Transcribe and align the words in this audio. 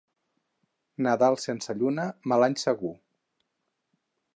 Nadal 1.07 1.37
sense 1.43 1.77
lluna, 1.83 2.09
mal 2.33 2.49
any 2.49 2.59
segur. 2.65 2.95